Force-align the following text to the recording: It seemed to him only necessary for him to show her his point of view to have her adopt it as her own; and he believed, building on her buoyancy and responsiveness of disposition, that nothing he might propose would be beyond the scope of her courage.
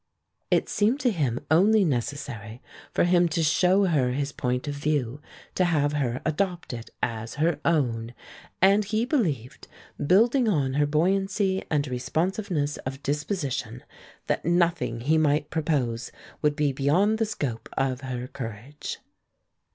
It 0.49 0.67
seemed 0.67 0.99
to 1.01 1.11
him 1.11 1.39
only 1.51 1.85
necessary 1.85 2.59
for 2.91 3.03
him 3.03 3.29
to 3.29 3.43
show 3.43 3.85
her 3.85 4.13
his 4.13 4.31
point 4.31 4.67
of 4.67 4.73
view 4.73 5.21
to 5.53 5.63
have 5.65 5.93
her 5.93 6.23
adopt 6.25 6.73
it 6.73 6.89
as 7.03 7.35
her 7.35 7.59
own; 7.63 8.15
and 8.63 8.83
he 8.85 9.05
believed, 9.05 9.67
building 10.03 10.47
on 10.49 10.73
her 10.73 10.87
buoyancy 10.87 11.63
and 11.69 11.87
responsiveness 11.87 12.77
of 12.77 13.03
disposition, 13.03 13.83
that 14.25 14.43
nothing 14.43 15.01
he 15.01 15.19
might 15.19 15.51
propose 15.51 16.11
would 16.41 16.55
be 16.55 16.73
beyond 16.73 17.19
the 17.19 17.25
scope 17.27 17.69
of 17.77 18.01
her 18.01 18.25
courage. 18.27 18.97